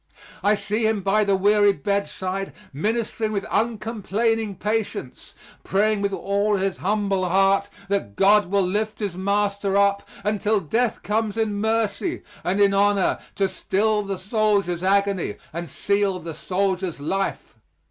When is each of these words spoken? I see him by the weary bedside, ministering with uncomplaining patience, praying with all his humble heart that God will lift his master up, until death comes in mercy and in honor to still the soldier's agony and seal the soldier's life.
I 0.43 0.55
see 0.55 0.87
him 0.87 1.01
by 1.01 1.23
the 1.23 1.35
weary 1.35 1.73
bedside, 1.73 2.53
ministering 2.73 3.31
with 3.31 3.45
uncomplaining 3.51 4.55
patience, 4.55 5.35
praying 5.63 6.01
with 6.01 6.11
all 6.11 6.57
his 6.57 6.77
humble 6.77 7.29
heart 7.29 7.69
that 7.87 8.15
God 8.15 8.47
will 8.47 8.63
lift 8.65 8.97
his 8.97 9.15
master 9.15 9.77
up, 9.77 10.01
until 10.23 10.59
death 10.59 11.03
comes 11.03 11.37
in 11.37 11.53
mercy 11.61 12.23
and 12.43 12.59
in 12.59 12.73
honor 12.73 13.19
to 13.35 13.47
still 13.47 14.01
the 14.01 14.17
soldier's 14.17 14.81
agony 14.81 15.35
and 15.53 15.69
seal 15.69 16.17
the 16.17 16.33
soldier's 16.33 16.99
life. 16.99 17.59